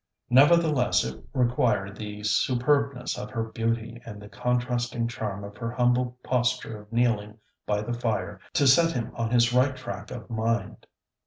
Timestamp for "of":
3.19-3.29, 5.43-5.57, 6.81-6.91, 10.09-10.27